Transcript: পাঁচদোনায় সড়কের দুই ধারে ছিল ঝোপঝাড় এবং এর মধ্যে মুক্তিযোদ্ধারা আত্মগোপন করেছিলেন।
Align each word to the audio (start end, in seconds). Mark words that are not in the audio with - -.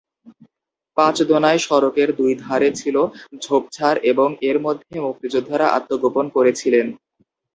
পাঁচদোনায় 0.97 1.59
সড়কের 1.59 2.09
দুই 2.15 2.31
ধারে 2.43 2.69
ছিল 2.71 2.95
ঝোপঝাড় 3.43 3.99
এবং 4.11 4.29
এর 4.49 4.57
মধ্যে 4.65 4.95
মুক্তিযোদ্ধারা 4.99 5.67
আত্মগোপন 5.77 6.25
করেছিলেন। 6.35 6.87